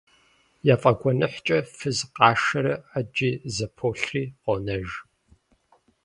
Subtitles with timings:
[0.73, 4.87] Яфӏэгуэныхькӏэ фыз къашэрэ, ӏэджи зэполъри къонэж.